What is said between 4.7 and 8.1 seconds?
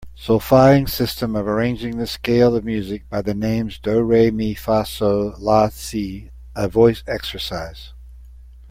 sol, la, si a voice exercise.